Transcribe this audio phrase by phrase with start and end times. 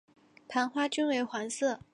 [0.49, 1.79] 盘花均为黄色。